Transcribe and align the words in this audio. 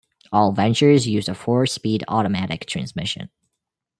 All 0.31 0.51
Ventures 0.51 1.05
used 1.07 1.29
a 1.29 1.35
four-speed 1.35 2.03
automatic 2.07 2.65
transmission. 2.65 3.29